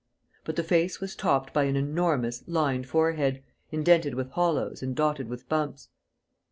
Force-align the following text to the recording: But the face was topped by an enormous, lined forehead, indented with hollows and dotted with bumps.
But 0.45 0.55
the 0.55 0.63
face 0.63 0.99
was 0.99 1.15
topped 1.15 1.53
by 1.53 1.65
an 1.65 1.75
enormous, 1.75 2.43
lined 2.47 2.87
forehead, 2.87 3.43
indented 3.71 4.15
with 4.15 4.31
hollows 4.31 4.81
and 4.81 4.95
dotted 4.95 5.29
with 5.29 5.47
bumps. 5.47 5.89